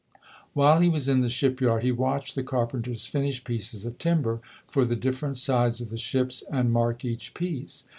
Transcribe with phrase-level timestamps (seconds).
[0.55, 4.83] While he was in the shipyard, he watched the carpenters finish pieces of timber for
[4.83, 7.85] the different sides of the ships and mark each piece.